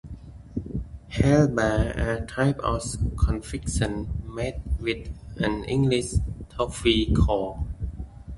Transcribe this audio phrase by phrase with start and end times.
[1.09, 2.81] Heath bars are a type of
[3.23, 6.13] confection made with an English
[6.49, 7.67] toffee core.